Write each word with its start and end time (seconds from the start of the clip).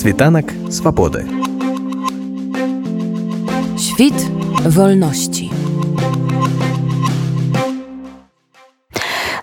Світанак 0.00 0.52
свабоды. 0.70 1.26
Świt 3.78 4.14
wolności. 4.64 5.50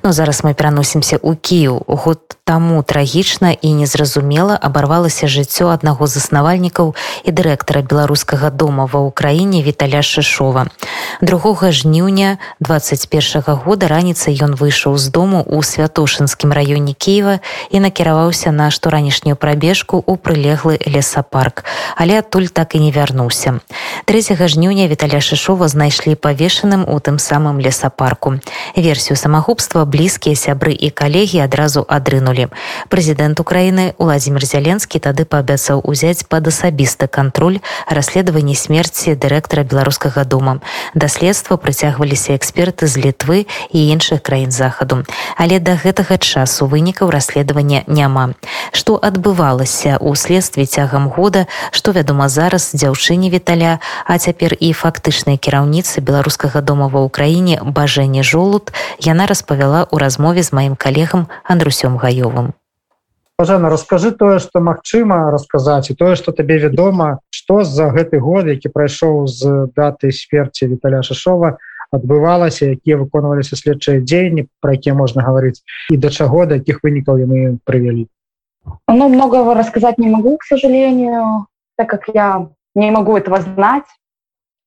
Ну 0.03 0.11
зараз 0.11 0.43
мы 0.43 0.53
пераносімся 0.53 1.15
ў 1.15 1.35
Кіў 1.39 1.79
год 1.87 2.19
таму 2.47 2.83
трагічна 2.83 3.51
і 3.51 3.73
незразумела 3.73 4.59
абарвалася 4.61 5.27
жыццё 5.27 5.71
аднаго 5.71 6.07
з 6.07 6.19
заснавальнікаў 6.19 6.95
і 7.23 7.29
дырэктара 7.31 7.81
беларускага 7.83 8.51
дома 8.51 8.87
ва 8.87 8.99
ўкраіне 9.07 9.63
віталя 9.63 10.03
шышова 10.03 10.67
другога 11.21 11.71
жніўня 11.71 12.37
21 12.59 13.41
-го 13.41 13.55
года 13.65 13.87
раніцай 13.87 14.35
ён 14.39 14.55
выйшаў 14.55 14.97
з 14.97 15.07
дому 15.07 15.39
ў 15.43 15.63
святошынскім 15.63 16.53
раёне 16.53 16.93
Киева 16.93 17.39
і 17.71 17.79
накіраваўся 17.79 18.51
на 18.51 18.71
шторанішнюю 18.71 19.35
прабежку 19.35 20.03
ў 20.07 20.15
прылеглы 20.19 20.75
лесапарк 20.83 21.65
але 21.95 22.19
адтуль 22.19 22.47
так 22.47 22.75
і 22.75 22.79
не 22.79 22.91
вярнуўся 22.91 23.59
3 24.05 24.47
жніўня 24.47 24.87
віталя 24.87 25.21
шышова 25.21 25.67
знайшлі 25.67 26.15
павешаным 26.15 26.85
у 26.87 26.99
тым 26.99 27.17
самым 27.17 27.59
лесапарку 27.59 28.39
версію 28.75 29.17
самагубства 29.17 29.85
блізкія 29.85 30.35
сябры 30.35 30.73
і 30.75 30.89
калегі 30.89 31.39
адразу 31.39 31.85
адрынули 31.87 32.36
згінулі. 32.37 32.53
Прэзідэнт 32.89 33.41
Украіны 33.41 33.97
Уладзімир 33.97 34.45
Зяленскі 34.45 35.01
тады 35.01 35.25
паабяцаў 35.25 35.81
узяць 35.81 36.21
пад 36.29 36.47
асабісты 36.47 37.09
кантроль 37.09 37.57
расследаванні 37.89 38.53
смерці 38.53 39.17
дырэктара 39.17 39.65
беларускага 39.65 40.23
дома. 40.23 40.61
Да 40.93 41.09
следства 41.09 41.57
прыцягваліся 41.57 42.37
эксперты 42.37 42.85
з 42.85 43.01
літвы 43.01 43.49
і 43.73 43.79
іншых 43.89 44.21
краін 44.21 44.51
захаду. 44.51 45.01
Але 45.37 45.57
да 45.57 45.73
гэтага 45.73 46.21
часу 46.21 46.69
вынікаў 46.69 47.09
расследавання 47.09 47.81
няма. 47.87 48.37
Што 48.71 49.01
адбывалася 49.01 49.97
ў 49.97 50.13
следстве 50.13 50.69
цягам 50.69 51.09
года, 51.09 51.49
што 51.71 51.97
вядома 51.97 52.29
зараз 52.29 52.77
дзяўчыне 52.77 53.33
віталя, 53.33 53.81
а 54.05 54.17
цяпер 54.21 54.53
і 54.53 54.73
фактычнай 54.73 55.41
кіраўніцы 55.41 56.01
беларускага 56.05 56.61
дома 56.61 56.93
ва 56.93 57.01
ўкраіне 57.09 57.65
бажэнне 57.65 58.21
жолуд 58.21 58.69
яна 59.01 59.25
распавяла 59.25 59.89
ў 59.89 59.97
размове 59.97 60.43
з 60.43 60.53
маім 60.53 60.75
калегам 60.77 61.27
андрусём 61.43 61.97
гаём 61.97 62.26
жывым 62.27 62.53
Пажана 63.35 63.69
расскажы 63.69 64.11
тое 64.11 64.37
што 64.39 64.61
магчыма 64.61 65.31
расказаць 65.33 65.89
і 65.89 65.95
тое 65.97 66.15
што 66.15 66.31
табе 66.31 66.59
вядома 66.63 67.19
што 67.33 67.63
за 67.63 67.89
гэты 67.95 68.19
год 68.19 68.47
які 68.47 68.69
прайшоў 68.69 69.27
з 69.27 69.69
даты 69.75 70.11
смерти 70.11 70.69
Віталя 70.69 71.01
шашова 71.01 71.57
адбывалася 71.91 72.69
якія 72.73 72.97
выконваліся 73.01 73.57
следчыя 73.57 74.01
дзеянні 74.05 74.45
пра 74.61 74.77
якія 74.77 74.93
можна 74.93 75.25
гаварыць 75.25 75.65
і 75.89 75.97
да 75.97 76.13
чаго 76.13 76.45
да 76.45 76.61
якіх 76.61 76.83
вынікаў 76.85 77.25
яны 77.25 77.57
прывялі 77.65 78.07
Ну 78.87 79.09
многого 79.09 79.53
рассказать 79.53 79.97
не 79.97 80.07
могу 80.07 80.37
к 80.37 80.45
сожалению 80.45 81.47
так 81.75 81.89
как 81.89 82.07
я 82.13 82.47
не 82.75 82.91
могу 82.91 83.17
этого 83.17 83.41
знать 83.41 83.89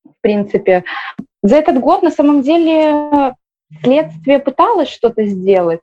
в 0.05 0.21
принципе 0.21 0.85
за 1.43 1.57
этот 1.57 1.81
год 1.81 2.03
на 2.03 2.11
самом 2.11 2.43
деле 2.43 3.35
следствие 3.83 4.39
пыталось 4.39 4.89
что-то 4.89 5.25
сделать 5.25 5.81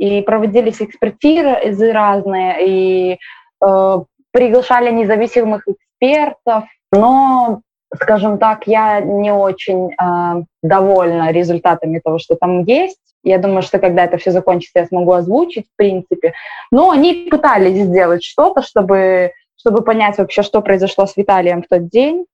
и 0.00 0.22
проводились 0.22 0.80
экспертизы 0.80 1.92
разные, 1.92 2.66
и 2.66 3.18
э, 3.62 3.98
приглашали 4.32 4.90
независимых 4.90 5.68
экспертов, 5.68 6.64
но, 6.90 7.60
скажем 7.94 8.38
так, 8.38 8.66
я 8.66 9.00
не 9.00 9.30
очень 9.30 9.90
э, 9.92 10.42
довольна 10.62 11.32
результатами 11.32 12.00
того, 12.02 12.18
что 12.18 12.34
там 12.34 12.64
есть. 12.64 12.96
Я 13.22 13.36
думаю, 13.36 13.60
что 13.60 13.78
когда 13.78 14.04
это 14.04 14.16
все 14.16 14.30
закончится, 14.30 14.78
я 14.78 14.86
смогу 14.86 15.12
озвучить, 15.12 15.66
в 15.66 15.76
принципе. 15.76 16.32
Но 16.70 16.90
они 16.90 17.28
пытались 17.30 17.82
сделать 17.82 18.24
что-то, 18.24 18.62
чтобы, 18.62 19.32
чтобы 19.56 19.82
понять 19.82 20.16
вообще, 20.16 20.42
что 20.42 20.62
произошло 20.62 21.04
с 21.04 21.14
Виталием 21.18 21.62
в 21.62 21.68
тот 21.68 21.88
день 21.90 22.24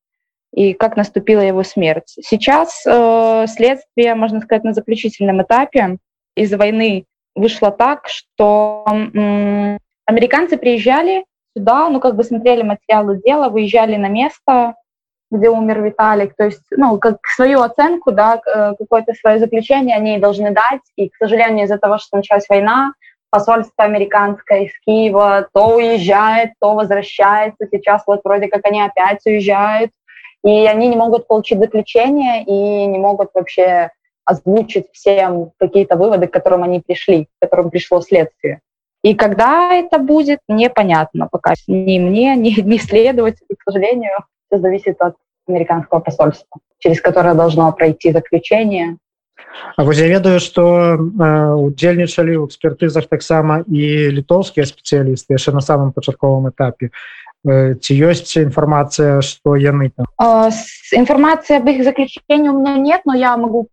и 0.54 0.72
как 0.72 0.96
наступила 0.96 1.40
его 1.40 1.64
смерть. 1.64 2.14
Сейчас 2.22 2.84
э, 2.86 3.46
следствие, 3.48 4.14
можно 4.14 4.40
сказать, 4.40 4.62
на 4.62 4.72
заключительном 4.72 5.42
этапе. 5.42 5.98
Из-за 6.36 6.58
войны 6.58 7.06
вышло 7.36 7.70
так, 7.70 8.08
что 8.08 8.84
американцы 10.06 10.56
приезжали 10.56 11.24
сюда, 11.56 11.88
ну, 11.88 12.00
как 12.00 12.16
бы 12.16 12.24
смотрели 12.24 12.62
материалы 12.62 13.20
дела, 13.24 13.48
выезжали 13.48 13.96
на 13.96 14.08
место, 14.08 14.74
где 15.30 15.48
умер 15.48 15.82
Виталик, 15.82 16.34
то 16.36 16.44
есть, 16.44 16.62
ну, 16.70 16.98
как 16.98 17.18
свою 17.26 17.62
оценку, 17.62 18.12
да, 18.12 18.40
э, 18.46 18.74
какое-то 18.78 19.12
свое 19.14 19.38
заключение 19.38 19.96
они 19.96 20.18
должны 20.18 20.52
дать, 20.52 20.82
и, 20.94 21.08
к 21.08 21.16
сожалению, 21.16 21.64
из-за 21.64 21.78
того, 21.78 21.98
что 21.98 22.16
началась 22.16 22.48
война, 22.48 22.92
посольство 23.30 23.84
американское 23.84 24.64
из 24.64 24.70
Киева 24.84 25.48
то 25.52 25.76
уезжает, 25.76 26.52
то 26.60 26.74
возвращается, 26.74 27.66
сейчас 27.70 28.02
вот 28.06 28.20
вроде 28.24 28.48
как 28.48 28.64
они 28.64 28.80
опять 28.80 29.20
уезжают, 29.26 29.90
и 30.44 30.66
они 30.66 30.86
не 30.88 30.96
могут 30.96 31.26
получить 31.26 31.58
заключение 31.58 32.44
и 32.44 32.86
не 32.86 32.98
могут 32.98 33.30
вообще 33.34 33.90
озвучить 34.25 34.87
всем 34.93 35.51
какие-то 35.57 35.95
выводы, 35.95 36.27
к 36.27 36.31
которым 36.31 36.63
они 36.63 36.79
пришли, 36.79 37.25
к 37.25 37.27
которым 37.41 37.69
пришло 37.69 38.01
следствие. 38.01 38.59
И 39.03 39.15
когда 39.15 39.73
это 39.73 39.97
будет, 39.97 40.39
непонятно 40.47 41.27
пока. 41.31 41.53
Ни 41.67 41.99
мне, 41.99 42.35
ни, 42.35 42.59
ни 42.61 42.77
следователю, 42.77 43.55
к 43.57 43.63
сожалению, 43.63 44.13
все 44.47 44.59
зависит 44.61 45.01
от 45.01 45.15
американского 45.47 45.99
посольства, 45.99 46.59
через 46.77 47.01
которое 47.01 47.33
должно 47.33 47.71
пройти 47.73 48.11
заключение. 48.11 48.97
А 49.75 49.83
вось 49.83 49.97
я 49.97 50.07
ведаю, 50.07 50.39
што 50.39 50.95
удзельнічалі 50.95 52.39
ў 52.39 52.45
экспертызах 52.45 53.09
таксама 53.09 53.65
і 53.67 54.13
літоўскія 54.21 54.63
спецыялісты 54.69 55.33
яшчэ 55.33 55.51
на 55.51 55.65
самым 55.65 55.91
пачатковым 55.91 56.53
этапе. 56.53 56.93
Ці 57.43 57.91
ёсць 58.05 58.37
інфармацыя, 58.37 59.19
што 59.25 59.57
яны 59.57 59.89
там? 59.91 60.05
Информации 60.93 61.57
об 61.57 61.67
их 61.67 61.83
заключении 61.83 62.47
у 62.47 62.61
меня 62.61 62.77
нет, 62.77 63.01
но 63.05 63.15
я 63.17 63.35
могу 63.35 63.67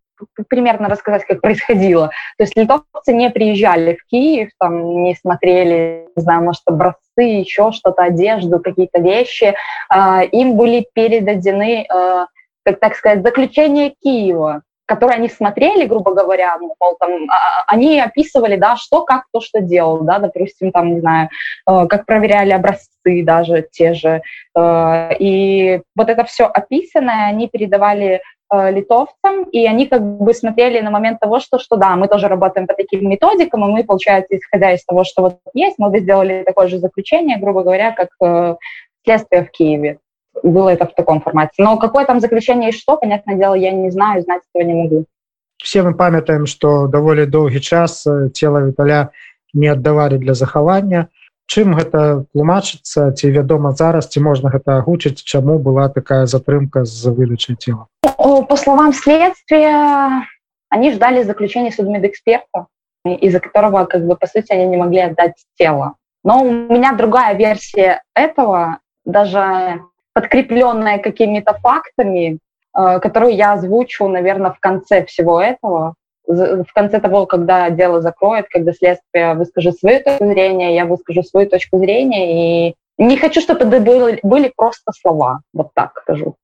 примерно 0.47 0.90
рассказать, 0.90 1.25
как 1.25 1.41
происходило. 1.41 2.07
То 2.38 2.44
есть 2.44 2.56
литовцы 2.56 3.13
не 3.13 3.29
приезжали 3.29 3.96
в 3.96 4.06
Киев, 4.07 4.50
там 4.59 5.03
не 5.03 5.16
смотрели, 5.16 6.07
не 6.16 6.22
знаю, 6.22 6.44
может, 6.44 6.62
образцы, 6.66 7.22
еще 7.22 7.72
что-то, 7.72 8.03
одежду, 8.03 8.59
какие-то 8.59 9.00
вещи. 9.00 9.56
А, 9.90 10.24
им 10.24 10.56
были 10.56 10.88
передадены, 10.94 11.85
а, 11.90 12.28
как 12.63 12.79
так 12.79 12.96
сказать, 12.96 13.24
заключение 13.24 13.94
Киева, 14.01 14.62
которые 14.85 15.18
они 15.18 15.29
смотрели, 15.29 15.85
грубо 15.85 16.13
говоря, 16.13 16.57
мол, 16.57 16.95
там, 17.00 17.30
а, 17.30 17.63
они 17.68 18.00
описывали, 18.00 18.56
да, 18.56 18.75
что, 18.78 19.03
как, 19.03 19.25
кто 19.28 19.41
что 19.41 19.62
делал, 19.62 20.01
да, 20.01 20.19
допустим, 20.19 20.72
там, 20.72 20.95
не 20.95 21.00
знаю, 21.01 21.30
как 21.66 22.06
проверяли 22.06 22.51
образцы 22.51 23.24
даже 23.24 23.68
те 23.72 23.94
же. 23.94 24.22
И 24.57 25.81
вот 25.95 26.09
это 26.09 26.24
все 26.24 26.45
описанное 26.45 27.28
они 27.28 27.47
передавали 27.47 28.22
литовцам, 28.53 29.44
и 29.52 29.66
они 29.66 29.88
как 29.88 30.02
бы 30.02 30.34
смотрели 30.34 30.80
на 30.80 30.91
момент 30.91 31.19
того, 31.19 31.40
что, 31.40 31.59
что 31.59 31.75
да, 31.75 31.96
мы 31.96 32.08
тоже 32.08 32.28
работаем 32.28 32.68
по 32.68 32.74
таким 32.74 33.09
методикам, 33.09 33.66
и 33.66 33.72
мы, 33.72 33.84
получается, 33.84 34.38
исходя 34.38 34.74
из 34.74 34.86
того, 34.86 35.03
что 35.03 35.22
вот 35.22 35.40
есть, 35.53 35.80
мы 35.80 35.90
бы 35.90 36.00
сделали 36.00 36.44
такое 36.46 36.68
же 36.68 36.78
заключение, 36.78 37.40
грубо 37.40 37.63
говоря, 37.63 37.92
как 37.92 38.09
э, 38.22 38.56
следствие 39.03 39.46
в 39.46 39.52
Киеве. 39.52 40.00
Было 40.44 40.69
это 40.69 40.86
в 40.86 40.94
таком 40.94 41.22
формате. 41.22 41.53
Но 41.58 41.78
какое 41.78 42.06
там 42.06 42.19
заключение 42.19 42.69
и 42.69 42.74
что, 42.74 42.97
понятное 42.97 43.36
дело, 43.36 43.53
я 43.53 43.72
не 43.72 43.92
знаю, 43.92 44.22
знать 44.22 44.42
этого 44.53 44.68
не 44.68 44.74
могу. 44.74 45.06
Все 45.58 45.81
мы 45.81 45.94
памятаем, 45.96 46.46
что 46.46 46.88
довольно 46.88 47.25
долгий 47.25 47.62
час 47.62 48.06
э, 48.06 48.30
тело 48.34 48.59
Виталя 48.59 49.12
не 49.53 49.68
отдавали 49.68 50.18
для 50.18 50.34
захавання. 50.34 51.08
Чым 51.46 51.75
гэта 51.75 52.24
тлумачыцца 52.31 53.12
ці 53.12 53.30
вядома 53.31 53.72
зараз 53.75 54.08
ці 54.08 54.24
можна 54.24 54.50
гэта 54.50 54.80
агучыць 54.80 55.22
чаму 55.22 55.59
была 55.59 55.90
такая 55.90 56.25
затрымка 56.25 56.86
з 56.88 57.12
выдачай 57.12 57.59
тела 57.59 57.88
по 58.24 58.56
словам 58.56 58.94
следствия 58.94 60.28
они 60.70 60.92
ждали 60.92 61.24
заключения 61.24 61.72
судмедэксперта 61.72 62.68
из-за 63.06 63.40
которого 63.40 63.86
как 63.86 64.06
бы 64.06 64.16
по 64.16 64.28
сути 64.28 64.52
они 64.52 64.66
не 64.66 64.78
могли 64.78 65.00
отдать 65.00 65.36
тело 65.58 65.96
но 66.24 66.42
у 66.42 66.52
меня 66.52 66.94
другая 66.94 67.36
версия 67.36 68.02
этого 68.16 68.80
даже 69.06 69.81
подкрепленная 70.14 71.00
какими-то 71.00 71.54
фактами 71.56 72.40
э, 72.78 73.00
которую 73.00 73.36
я 73.36 73.54
озвучу 73.54 74.08
наверное 74.08 74.52
в 74.52 74.60
конце 74.60 75.06
всего 75.06 75.42
этого 75.42 75.96
в 76.26 76.74
конце 76.74 77.00
того, 77.00 77.26
когда 77.26 77.69
дело 77.69 78.02
закроет, 78.02 78.48
когда 78.50 78.72
следствие 78.72 79.34
выскажет 79.34 79.78
свою 79.78 80.02
точку 80.02 80.26
зрения, 80.26 80.74
я 80.74 80.86
выскажу 80.86 81.24
свою 81.24 81.50
точку 81.50 81.80
зрения. 81.80 82.69
И 82.69 82.76
не 82.98 83.18
хочу, 83.18 83.42
чтобы 83.42 83.66
это 83.66 83.80
были, 83.81 84.19
были 84.24 84.52
просто 84.56 84.92
слова. 84.94 85.42
Вот 85.54 85.74
так 85.74 86.00
скажу 86.02 86.36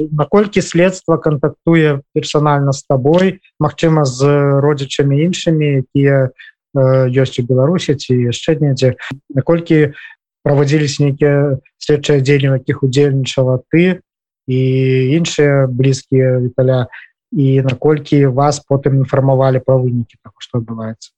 Наколькі 0.00 0.60
следства 0.60 1.16
кантактуе 1.16 2.02
персанальна 2.12 2.72
з 2.72 2.84
табой, 2.84 3.40
Магчыма, 3.60 4.04
з 4.04 4.28
родзічамі 4.60 5.16
іншымі, 5.24 5.88
якія 5.88 6.28
ёсць 6.76 7.40
у 7.40 7.46
Беларусі 7.48 7.96
ці 7.96 8.12
яшчэ 8.12 8.60
недзе. 8.60 9.00
Наколькі 9.32 9.96
праводзіліся 10.44 11.08
нейкія 11.08 11.58
следчыя 11.80 12.20
дзеянні, 12.20 12.60
якіх 12.60 12.84
удзельнічала 12.84 13.64
ты 13.72 14.04
і 14.46 14.60
іншыя 15.16 15.66
блізкія 15.66 16.38
віталя 16.44 16.86
і 17.32 17.62
наколькі 17.64 18.26
вас 18.30 18.60
потым 18.68 19.02
інфармавалі 19.02 19.64
пра 19.64 19.80
вынікі 19.80 20.20
того 20.22 20.38
што 20.38 20.60
адбываецца 20.60 21.16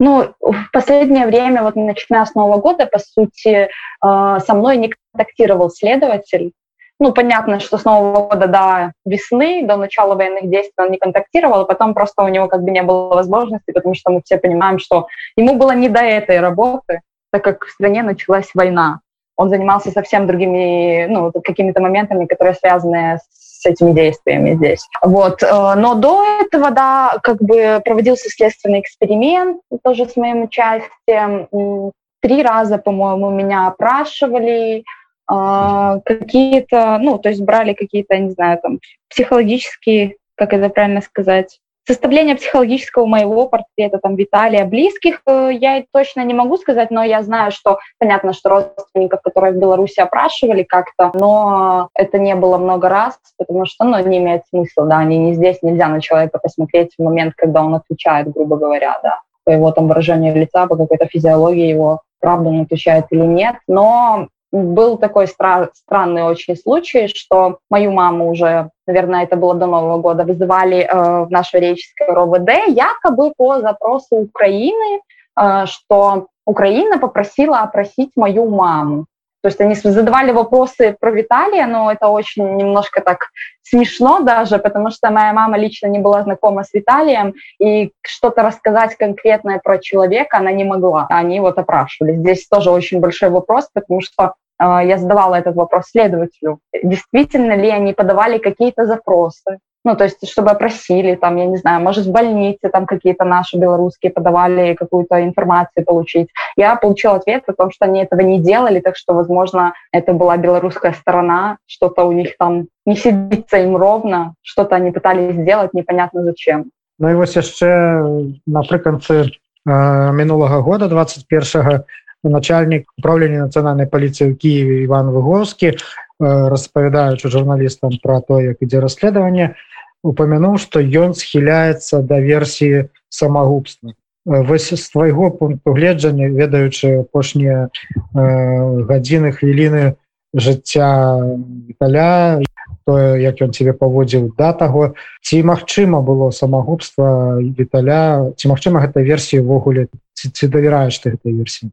Ну, 0.00 0.34
в 0.38 0.70
последнее 0.72 1.26
время, 1.26 1.62
вот 1.62 1.74
начиная 1.74 2.24
с 2.24 2.34
Нового 2.36 2.60
года, 2.60 2.86
по 2.86 3.00
сути, 3.00 3.68
со 4.00 4.54
мной 4.54 4.76
не 4.76 4.94
контактировал 4.94 5.70
следователь, 5.70 6.52
ну, 6.99 7.11
понятно, 7.11 7.59
что 7.59 7.77
с 7.77 7.85
Нового 7.85 8.27
года 8.27 8.47
до 8.47 8.93
весны, 9.05 9.65
до 9.65 9.77
начала 9.77 10.15
военных 10.15 10.49
действий 10.49 10.73
он 10.77 10.91
не 10.91 10.97
контактировал, 10.97 11.61
а 11.61 11.65
потом 11.65 11.93
просто 11.93 12.23
у 12.23 12.27
него 12.27 12.47
как 12.47 12.63
бы 12.63 12.71
не 12.71 12.83
было 12.83 13.13
возможности, 13.15 13.71
потому 13.71 13.95
что 13.95 14.11
мы 14.11 14.21
все 14.23 14.37
понимаем, 14.37 14.79
что 14.79 15.07
ему 15.35 15.55
было 15.55 15.71
не 15.71 15.89
до 15.89 16.01
этой 16.01 16.39
работы, 16.39 17.01
так 17.31 17.43
как 17.43 17.65
в 17.65 17.71
стране 17.71 18.03
началась 18.03 18.49
война. 18.53 18.99
Он 19.35 19.49
занимался 19.49 19.91
совсем 19.91 20.27
другими, 20.27 21.07
ну, 21.07 21.31
какими-то 21.31 21.81
моментами, 21.81 22.25
которые 22.25 22.53
связаны 22.53 23.19
с 23.63 23.65
этими 23.65 23.93
действиями 23.93 24.55
здесь. 24.55 24.87
Вот. 25.01 25.41
Э, 25.41 25.73
но 25.75 25.95
до 25.95 26.23
этого, 26.41 26.71
да, 26.71 27.17
как 27.23 27.41
бы 27.41 27.81
проводился 27.83 28.29
следственный 28.29 28.81
эксперимент, 28.81 29.61
тоже 29.83 30.05
с 30.05 30.15
моим 30.15 30.43
участием. 30.43 31.91
Три 32.21 32.43
раза, 32.43 32.77
по-моему, 32.77 33.31
меня 33.31 33.67
опрашивали, 33.67 34.83
какие-то, 35.27 36.97
ну, 37.01 37.17
то 37.17 37.29
есть 37.29 37.41
брали 37.41 37.73
какие-то, 37.73 38.17
не 38.17 38.31
знаю, 38.31 38.59
там, 38.61 38.79
психологические, 39.09 40.15
как 40.35 40.53
это 40.53 40.69
правильно 40.69 41.01
сказать, 41.01 41.59
составление 41.85 42.35
психологического 42.35 43.05
моего 43.05 43.47
портрета, 43.47 43.99
там, 44.01 44.15
Виталия, 44.15 44.65
близких, 44.65 45.21
э, 45.27 45.49
я 45.53 45.83
точно 45.91 46.23
не 46.23 46.33
могу 46.33 46.57
сказать, 46.57 46.91
но 46.91 47.03
я 47.03 47.21
знаю, 47.23 47.51
что, 47.51 47.79
понятно, 47.99 48.33
что 48.33 48.49
родственников, 48.49 49.21
которые 49.21 49.53
в 49.53 49.57
Беларуси 49.57 49.99
опрашивали 49.99 50.63
как-то, 50.63 51.11
но 51.13 51.89
это 51.93 52.19
не 52.19 52.35
было 52.35 52.57
много 52.57 52.87
раз, 52.89 53.19
потому 53.37 53.65
что, 53.65 53.83
ну, 53.83 53.99
не 54.05 54.19
имеет 54.19 54.43
смысла, 54.49 54.85
да, 54.85 54.99
они 54.99 55.17
не 55.17 55.33
здесь, 55.33 55.61
нельзя 55.61 55.87
на 55.87 55.99
человека 55.99 56.39
посмотреть 56.41 56.93
в 56.97 57.03
момент, 57.03 57.33
когда 57.35 57.63
он 57.63 57.75
отвечает, 57.75 58.31
грубо 58.31 58.55
говоря, 58.55 58.99
да, 59.03 59.19
по 59.43 59.49
его 59.49 59.71
там 59.71 59.87
выражению 59.89 60.35
лица, 60.35 60.67
по 60.67 60.77
какой-то 60.77 61.07
физиологии 61.07 61.67
его, 61.67 62.01
правда 62.21 62.49
он 62.49 62.61
отвечает 62.61 63.07
или 63.09 63.25
нет, 63.25 63.55
но 63.67 64.29
был 64.53 64.97
такой 64.97 65.25
стра- 65.25 65.69
странный 65.73 66.23
очень 66.23 66.55
случай, 66.55 67.07
что 67.07 67.57
мою 67.69 67.91
маму 67.91 68.29
уже, 68.29 68.69
наверное, 68.87 69.23
это 69.23 69.35
было 69.35 69.55
до 69.55 69.65
Нового 69.65 69.97
года, 69.97 70.23
вызывали 70.23 70.81
э, 70.81 71.25
в 71.25 71.31
наше 71.31 71.59
реческое 71.59 72.13
РОВД 72.13 72.67
якобы 72.67 73.33
по 73.35 73.59
запросу 73.61 74.15
Украины, 74.15 75.01
э, 75.39 75.65
что 75.65 76.27
Украина 76.45 76.99
попросила 76.99 77.59
опросить 77.61 78.11
мою 78.15 78.47
маму. 78.49 79.05
То 79.41 79.49
есть 79.49 79.59
они 79.59 79.75
задавали 79.75 80.31
вопросы 80.31 80.95
про 80.97 81.11
Виталия, 81.11 81.65
но 81.65 81.91
это 81.91 82.07
очень 82.07 82.55
немножко 82.55 83.01
так 83.01 83.27
смешно 83.61 84.21
даже, 84.21 84.57
потому 84.57 84.89
что 84.89 85.11
моя 85.11 85.33
мама 85.33 85.57
лично 85.57 85.87
не 85.87 85.99
была 85.99 86.23
знакома 86.23 86.63
с 86.63 86.73
Виталием, 86.73 87.33
и 87.59 87.91
что-то 88.03 88.41
рассказать 88.43 88.95
конкретное 88.95 89.59
про 89.59 89.79
человека 89.79 90.37
она 90.37 90.53
не 90.53 90.63
могла. 90.63 91.07
Они 91.09 91.41
вот 91.41 91.57
опрашивали. 91.57 92.13
Здесь 92.13 92.47
тоже 92.47 92.71
очень 92.71 93.01
большой 93.01 93.29
вопрос, 93.29 93.67
потому 93.73 93.99
что 93.99 94.35
я 94.59 94.97
задавала 94.97 95.35
этот 95.35 95.55
вопрос 95.55 95.85
следователю, 95.87 96.59
действительно 96.83 97.53
ли 97.53 97.69
они 97.69 97.93
подавали 97.93 98.37
какие-то 98.37 98.85
запросы, 98.85 99.59
ну, 99.85 99.95
то 99.97 100.05
есть, 100.05 100.25
чтобы 100.29 100.51
опросили, 100.51 101.15
там, 101.15 101.35
я 101.35 101.45
не 101.45 101.57
знаю, 101.57 101.81
может, 101.81 102.05
в 102.05 102.11
больнице 102.11 102.69
там 102.69 102.85
какие-то 102.85 103.25
наши 103.25 103.57
белорусские 103.57 104.11
подавали 104.11 104.75
какую-то 104.75 105.21
информацию 105.21 105.85
получить. 105.85 106.29
Я 106.55 106.75
получила 106.77 107.15
ответ 107.15 107.43
о 107.47 107.53
том, 107.53 107.69
что 107.69 107.85
они 107.85 108.01
этого 108.01 108.21
не 108.21 108.39
делали, 108.39 108.79
так 108.79 108.95
что, 108.95 109.13
возможно, 109.13 109.73
это 109.91 110.13
была 110.13 110.37
белорусская 110.37 110.93
сторона, 110.93 111.57
что-то 111.65 112.05
у 112.05 112.13
них 112.13 112.37
там 112.37 112.67
не 112.85 112.95
сидится 112.95 113.57
им 113.57 113.75
ровно, 113.75 114.35
что-то 114.41 114.75
они 114.75 114.91
пытались 114.91 115.35
сделать, 115.35 115.73
непонятно 115.73 116.23
зачем. 116.23 116.71
Ну 116.99 117.09
і 117.09 117.15
вось 117.15 117.35
яшчэ 117.35 118.05
напрыканцы 118.45 119.25
э, 119.25 120.11
мінулага 120.13 120.61
года 120.61 120.87
21 120.87 121.83
начальнік 122.23 122.87
управлення 122.97 123.47
нацыянальнай 123.47 123.87
паліцыі 123.87 124.31
ў 124.31 124.35
Киеве 124.39 124.83
Іван 124.87 125.11
выгоскі 125.11 125.75
распавядаючы 126.19 127.29
журналістам 127.29 127.99
про 128.03 128.21
то 128.21 128.39
як 128.39 128.61
ідзе 128.61 128.79
расследаванне 128.79 129.55
упомянуў 130.03 130.57
что 130.57 130.79
ён 130.79 131.13
схіляецца 131.13 132.03
да 132.03 132.19
версіі 132.19 132.87
самагубства 133.09 133.91
вось 134.25 134.71
з 134.71 134.89
твайго 134.89 135.31
пункту 135.31 135.73
гледжання 135.73 136.31
ведаючы 136.31 137.03
апошнія 137.03 137.69
гадзіны 138.13 139.35
хвіліны 139.35 139.99
жыцця 140.33 141.19
Віталя 141.67 142.39
тое 142.87 143.19
як 143.19 143.41
ён 143.43 143.51
тебе 143.51 143.73
паводзіў 143.75 144.31
да 144.39 144.53
таго 144.53 144.95
ці 145.21 145.43
магчыма 145.43 145.99
было 145.99 146.31
самагубства 146.31 147.39
Віталя 147.39 148.31
ці 148.39 148.47
магчыма 148.47 148.79
гэта 148.79 149.03
версія 149.03 149.43
ўвогуле 149.43 149.87
ці, 150.13 150.31
ці 150.31 150.47
давяраеш 150.47 150.99
ты 151.03 151.15
гэтай 151.15 151.35
версіі 151.35 151.71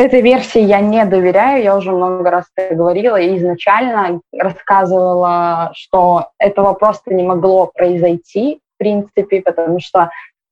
Этой 0.00 0.22
версии 0.22 0.62
я 0.62 0.80
не 0.80 1.04
доверяю, 1.04 1.62
я 1.62 1.76
уже 1.76 1.92
много 1.92 2.30
раз 2.30 2.46
это 2.56 2.74
говорила 2.74 3.20
и 3.20 3.36
изначально 3.36 4.22
рассказывала, 4.32 5.72
что 5.74 6.30
этого 6.38 6.72
просто 6.72 7.12
не 7.12 7.22
могло 7.22 7.66
произойти, 7.66 8.62
в 8.76 8.78
принципе, 8.78 9.42
потому 9.42 9.78
что 9.78 10.08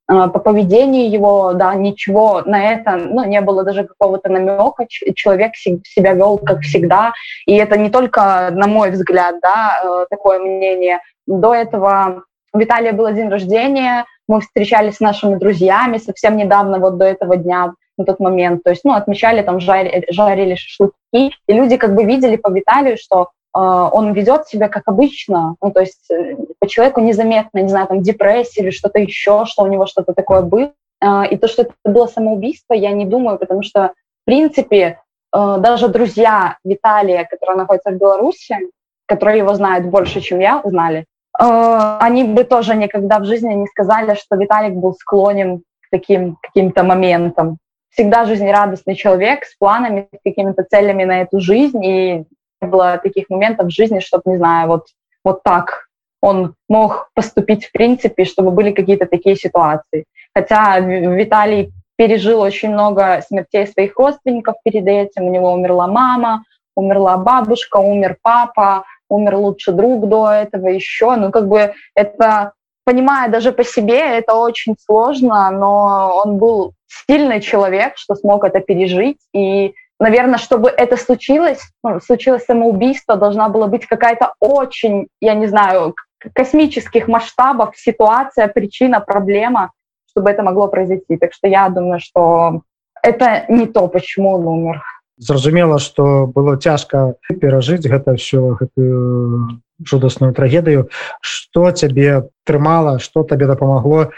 э, 0.07 0.27
по 0.27 0.37
поведению 0.37 1.09
его, 1.09 1.53
да, 1.53 1.73
ничего 1.73 2.43
на 2.45 2.73
это, 2.73 2.95
ну, 2.97 3.25
не 3.25 3.41
было 3.41 3.63
даже 3.63 3.85
какого-то 3.85 4.29
намека, 4.29 4.85
человек 5.15 5.55
себя 5.55 6.13
вел 6.13 6.37
как 6.37 6.59
всегда, 6.59 7.13
и 7.47 7.55
это 7.55 7.75
не 7.75 7.89
только, 7.89 8.51
на 8.51 8.67
мой 8.67 8.91
взгляд, 8.91 9.37
да, 9.41 9.81
э, 9.83 10.05
такое 10.11 10.37
мнение. 10.37 10.99
До 11.25 11.55
этого 11.55 12.21
у 12.53 12.59
Виталия 12.59 12.93
был 12.93 13.11
день 13.13 13.29
рождения, 13.29 14.05
мы 14.27 14.41
встречались 14.41 14.97
с 14.97 14.99
нашими 14.99 15.39
друзьями 15.39 15.97
совсем 15.97 16.37
недавно, 16.37 16.77
вот 16.77 16.99
до 16.99 17.05
этого 17.05 17.35
дня, 17.35 17.73
на 17.99 18.05
тот 18.05 18.19
момент. 18.19 18.63
То 18.63 18.71
есть, 18.71 18.83
ну, 18.83 18.93
отмечали, 18.93 19.41
там, 19.41 19.59
жарили, 19.59 20.05
жарили 20.09 20.55
шашлыки, 20.55 20.93
и 21.13 21.53
люди 21.53 21.77
как 21.77 21.93
бы 21.93 22.03
видели 22.03 22.37
по 22.37 22.49
Виталию, 22.49 22.97
что 22.97 23.29
э, 23.55 23.59
он 23.59 24.13
ведет 24.13 24.47
себя 24.47 24.67
как 24.69 24.83
обычно, 24.87 25.55
ну, 25.61 25.71
то 25.71 25.81
есть 25.81 26.09
э, 26.11 26.35
по 26.59 26.67
человеку 26.67 27.01
незаметно, 27.01 27.59
не 27.59 27.69
знаю, 27.69 27.87
там, 27.87 28.01
депрессия 28.01 28.61
или 28.61 28.71
что-то 28.71 28.99
еще, 28.99 29.45
что 29.45 29.63
у 29.63 29.67
него 29.67 29.85
что-то 29.85 30.13
такое 30.13 30.41
было. 30.41 30.71
Э, 31.01 31.27
и 31.29 31.37
то, 31.37 31.47
что 31.47 31.63
это 31.63 31.73
было 31.85 32.07
самоубийство, 32.07 32.73
я 32.73 32.91
не 32.91 33.05
думаю, 33.05 33.37
потому 33.37 33.63
что, 33.63 33.93
в 34.21 34.25
принципе, 34.25 34.99
э, 35.35 35.57
даже 35.59 35.87
друзья 35.87 36.57
Виталия, 36.63 37.25
которые 37.25 37.57
находятся 37.57 37.91
в 37.91 37.97
Беларуси, 37.97 38.57
которые 39.05 39.39
его 39.39 39.53
знают 39.55 39.85
больше, 39.85 40.21
чем 40.21 40.39
я, 40.39 40.61
знали, 40.63 41.05
э, 41.39 41.97
они 41.99 42.23
бы 42.23 42.43
тоже 42.43 42.75
никогда 42.75 43.19
в 43.19 43.25
жизни 43.25 43.53
не 43.53 43.67
сказали, 43.67 44.15
что 44.15 44.35
Виталик 44.35 44.73
был 44.73 44.93
склонен 44.93 45.59
к 45.59 45.89
таким 45.91 46.37
каким-то 46.41 46.83
моментам 46.83 47.57
всегда 47.91 48.25
жизнерадостный 48.25 48.95
человек 48.95 49.45
с 49.45 49.55
планами, 49.57 50.07
с 50.13 50.19
какими-то 50.23 50.63
целями 50.63 51.03
на 51.03 51.21
эту 51.21 51.39
жизнь, 51.39 51.83
и 51.83 52.25
не 52.61 52.67
было 52.67 52.99
таких 53.01 53.29
моментов 53.29 53.67
в 53.67 53.73
жизни, 53.73 53.99
чтобы, 53.99 54.23
не 54.25 54.37
знаю, 54.37 54.67
вот, 54.67 54.87
вот 55.23 55.43
так 55.43 55.89
он 56.21 56.55
мог 56.67 57.09
поступить 57.13 57.65
в 57.65 57.71
принципе, 57.71 58.25
чтобы 58.25 58.51
были 58.51 58.71
какие-то 58.71 59.05
такие 59.05 59.35
ситуации. 59.35 60.05
Хотя 60.35 60.79
Виталий 60.79 61.71
пережил 61.95 62.41
очень 62.41 62.71
много 62.71 63.21
смертей 63.27 63.67
своих 63.67 63.97
родственников 63.97 64.55
перед 64.63 64.87
этим. 64.87 65.25
У 65.25 65.31
него 65.31 65.53
умерла 65.53 65.87
мама, 65.87 66.43
умерла 66.75 67.17
бабушка, 67.17 67.77
умер 67.77 68.17
папа, 68.21 68.85
умер 69.09 69.35
лучший 69.35 69.73
друг 69.73 70.07
до 70.07 70.29
этого 70.29 70.67
еще. 70.67 71.15
Ну, 71.15 71.31
как 71.31 71.47
бы 71.47 71.73
это 71.95 72.53
понимая 72.89 73.29
даже 73.29 73.51
по 73.51 73.63
себе, 73.63 73.99
это 74.17 74.33
очень 74.33 74.75
сложно, 74.83 75.51
но 75.51 76.23
он 76.25 76.37
был 76.39 76.73
сильный 77.07 77.39
человек, 77.39 77.93
что 77.97 78.15
смог 78.15 78.43
это 78.43 78.61
пережить. 78.61 79.19
И, 79.31 79.75
наверное, 79.99 80.39
чтобы 80.39 80.69
это 80.69 80.97
случилось, 80.97 81.61
ну, 81.83 81.99
случилось 81.99 82.45
самоубийство, 82.45 83.15
должна 83.15 83.47
была 83.49 83.67
быть 83.67 83.85
какая-то 83.85 84.33
очень, 84.39 85.07
я 85.21 85.35
не 85.35 85.45
знаю, 85.45 85.93
космических 86.33 87.07
масштабов 87.07 87.77
ситуация, 87.77 88.47
причина, 88.47 89.01
проблема, 89.01 89.71
чтобы 90.09 90.31
это 90.31 90.41
могло 90.41 90.67
произойти. 90.67 91.15
Так 91.17 91.33
что 91.33 91.47
я 91.47 91.69
думаю, 91.69 91.99
что 91.99 92.61
это 93.03 93.45
не 93.49 93.67
то, 93.67 93.87
почему 93.87 94.33
он 94.33 94.47
умер. 94.47 94.81
Зразумела, 95.17 95.77
што 95.77 96.25
было 96.25 96.57
цяжка 96.57 97.13
перажыць 97.27 97.85
гэта 97.85 98.17
ўсё 98.17 98.57
гэтую 98.57 99.61
жудасную 99.85 100.33
трагедыю. 100.33 100.89
Что 101.21 101.71
цябе 101.71 102.29
трымала 102.45 102.99
что 102.99 103.23
табе 103.23 103.47
дапамагло 103.47 104.11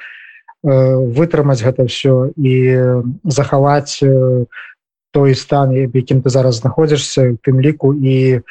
э, 0.63 0.95
вытрымаць 0.95 1.63
гэта 1.63 1.85
все 1.87 2.31
і 2.35 2.53
захаваць 3.23 3.99
э, 4.03 4.45
той 5.11 5.35
стан 5.35 5.71
якім 5.71 6.21
ты 6.21 6.29
зараз 6.29 6.63
знаходзішся 6.63 7.37
тым 7.43 7.59
ліку 7.59 7.93
і 7.93 8.41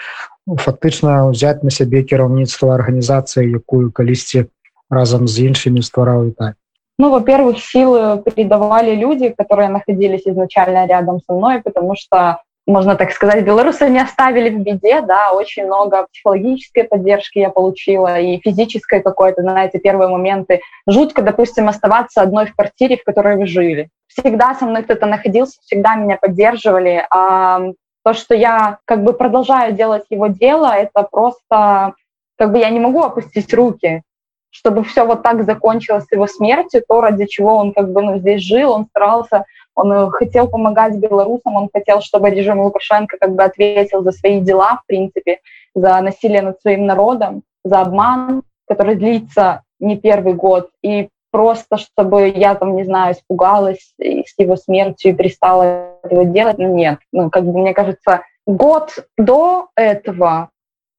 фактычна 0.46 1.30
ўзяць 1.32 1.64
на 1.64 1.70
сябе 1.70 2.02
кіраўніцтва 2.04 2.74
арганізацыі 2.76 3.48
якую 3.48 3.90
калісьці 3.92 4.46
разам 4.90 5.28
з 5.28 5.50
іншымі 5.50 5.82
ствараў 5.82 6.32
так. 6.36 6.54
Ну, 7.00 7.08
во-первых, 7.08 7.56
силы 7.58 8.20
передавали 8.20 8.94
люди, 8.94 9.30
которые 9.30 9.70
находились 9.70 10.26
изначально 10.26 10.86
рядом 10.86 11.20
со 11.26 11.32
мной, 11.32 11.62
потому 11.62 11.96
что 11.96 12.42
можно 12.70 12.96
так 12.96 13.12
сказать, 13.12 13.44
белорусы 13.44 13.88
не 13.88 14.00
оставили 14.00 14.50
в 14.50 14.60
беде, 14.60 15.02
да, 15.02 15.32
очень 15.32 15.66
много 15.66 16.06
психологической 16.12 16.84
поддержки 16.84 17.38
я 17.38 17.50
получила 17.50 18.18
и 18.18 18.40
физической 18.40 19.02
какой-то, 19.02 19.42
знаете, 19.42 19.78
первые 19.78 20.08
моменты. 20.08 20.60
Жутко, 20.86 21.22
допустим, 21.22 21.68
оставаться 21.68 22.22
одной 22.22 22.46
в 22.46 22.54
квартире, 22.54 22.96
в 22.96 23.04
которой 23.04 23.36
вы 23.36 23.46
жили. 23.46 23.88
Всегда 24.06 24.54
со 24.54 24.66
мной 24.66 24.82
кто-то 24.84 25.06
находился, 25.06 25.60
всегда 25.62 25.96
меня 25.96 26.16
поддерживали. 26.16 27.04
А 27.10 27.60
то, 28.04 28.12
что 28.14 28.34
я 28.34 28.78
как 28.86 29.04
бы 29.04 29.12
продолжаю 29.12 29.72
делать 29.72 30.04
его 30.10 30.28
дело, 30.28 30.72
это 30.72 31.02
просто 31.02 31.94
как 32.38 32.52
бы 32.52 32.58
я 32.58 32.70
не 32.70 32.80
могу 32.80 33.02
опустить 33.02 33.52
руки 33.52 34.02
чтобы 34.50 34.82
все 34.84 35.06
вот 35.06 35.22
так 35.22 35.44
закончилось 35.44 36.06
его 36.10 36.26
смертью, 36.26 36.82
то, 36.86 37.00
ради 37.00 37.26
чего 37.26 37.56
он 37.56 37.72
как 37.72 37.92
бы 37.92 38.02
ну, 38.02 38.18
здесь 38.18 38.42
жил, 38.42 38.72
он 38.72 38.86
старался, 38.86 39.44
он 39.74 39.92
э, 39.92 40.10
хотел 40.10 40.48
помогать 40.48 40.96
белорусам, 40.96 41.56
он 41.56 41.68
хотел, 41.72 42.00
чтобы 42.00 42.30
режим 42.30 42.60
Лукашенко 42.60 43.16
как 43.18 43.34
бы 43.34 43.42
ответил 43.42 44.02
за 44.02 44.12
свои 44.12 44.40
дела, 44.40 44.80
в 44.82 44.86
принципе, 44.86 45.38
за 45.74 46.00
насилие 46.00 46.42
над 46.42 46.60
своим 46.60 46.86
народом, 46.86 47.42
за 47.64 47.80
обман, 47.80 48.42
который 48.68 48.96
длится 48.96 49.62
не 49.78 49.96
первый 49.96 50.34
год, 50.34 50.70
и 50.82 51.08
просто 51.30 51.78
чтобы 51.78 52.28
я 52.28 52.54
там, 52.54 52.76
не 52.76 52.84
знаю, 52.84 53.14
испугалась 53.14 53.94
с 53.98 54.38
его 54.38 54.56
смертью 54.56 55.12
и 55.12 55.14
перестала 55.14 55.96
этого 56.02 56.24
делать, 56.24 56.58
ну 56.58 56.74
нет. 56.74 56.98
Ну, 57.12 57.30
как 57.30 57.44
бы, 57.44 57.58
мне 57.58 57.74
кажется, 57.74 58.22
год 58.46 59.06
до 59.16 59.68
этого 59.76 60.50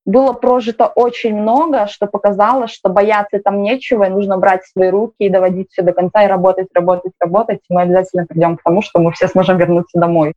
было 0.06 0.34
прожито 0.34 0.88
очень 0.88 1.36
много, 1.36 1.88
что 1.88 2.08
показало, 2.08 2.68
что 2.68 2.90
бояться 2.90 3.40
там 3.44 3.62
нечего, 3.62 4.06
и 4.06 4.10
нужно 4.10 4.38
брать 4.38 4.66
свои 4.66 4.90
руки 4.90 5.16
и 5.20 5.30
доводить 5.30 5.68
все 5.72 5.84
до 5.84 5.94
конца, 5.94 6.24
и 6.24 6.28
работать, 6.28 6.68
работать, 6.74 7.14
работать. 7.20 7.60
И 7.70 7.74
мы 7.74 7.82
обязательно 7.82 8.26
придем 8.26 8.58
к 8.58 8.64
тому, 8.64 8.82
что 8.82 9.00
мы 9.00 9.12
все 9.12 9.28
сможем 9.28 9.58
вернуться 9.58 10.00
домой. 10.00 10.34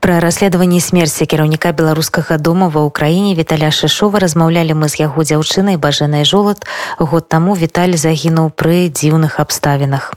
Про 0.00 0.20
расследаванне 0.20 0.80
смерці 0.80 1.26
кіраўніка 1.26 1.72
беларускага 1.72 2.38
дома 2.38 2.68
ва 2.68 2.84
ўкраіне 2.88 3.36
Віталя 3.36 3.70
Шышова 3.70 4.20
размаўлялі 4.20 4.74
мы 4.74 4.88
з 4.88 5.04
яго 5.04 5.22
дзяўчынай 5.22 5.76
бажанай 5.76 6.24
жолат. 6.24 6.64
Год 6.98 7.28
таму 7.28 7.54
Віталь 7.54 7.96
загінуў 8.00 8.50
пры 8.56 8.88
дзіўных 8.88 9.40
абставінах. 9.40 10.14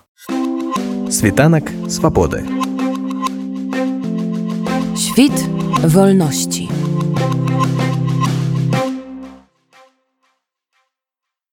Світанак 1.11 1.71
свабоды. 1.87 2.43
Świt 4.95 5.35
wolności. 5.83 6.69